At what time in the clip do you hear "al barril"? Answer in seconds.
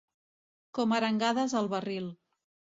1.63-2.11